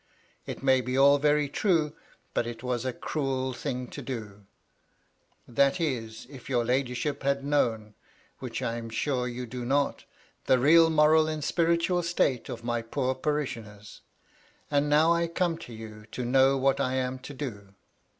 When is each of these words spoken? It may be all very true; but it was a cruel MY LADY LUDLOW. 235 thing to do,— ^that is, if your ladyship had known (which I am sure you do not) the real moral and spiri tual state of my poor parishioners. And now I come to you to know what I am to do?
It 0.47 0.63
may 0.63 0.81
be 0.81 0.97
all 0.97 1.19
very 1.19 1.47
true; 1.47 1.95
but 2.33 2.47
it 2.47 2.63
was 2.63 2.85
a 2.85 2.91
cruel 2.91 3.23
MY 3.23 3.35
LADY 3.35 3.41
LUDLOW. 3.43 3.53
235 3.53 3.87
thing 3.87 3.87
to 3.91 4.01
do,— 4.01 4.45
^that 5.61 5.79
is, 5.79 6.25
if 6.27 6.49
your 6.49 6.65
ladyship 6.65 7.21
had 7.21 7.45
known 7.45 7.93
(which 8.39 8.63
I 8.63 8.77
am 8.77 8.89
sure 8.89 9.27
you 9.27 9.45
do 9.45 9.63
not) 9.63 10.05
the 10.47 10.57
real 10.57 10.89
moral 10.89 11.27
and 11.27 11.43
spiri 11.43 11.77
tual 11.77 12.03
state 12.03 12.49
of 12.49 12.63
my 12.63 12.81
poor 12.81 13.13
parishioners. 13.13 14.01
And 14.71 14.89
now 14.89 15.13
I 15.13 15.27
come 15.27 15.59
to 15.59 15.71
you 15.71 16.07
to 16.13 16.25
know 16.25 16.57
what 16.57 16.79
I 16.79 16.95
am 16.95 17.19
to 17.19 17.33
do? 17.35 17.75